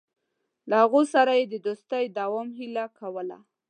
[0.69, 3.37] له هغوی سره یې د دوستۍ د دوام هیله کوله.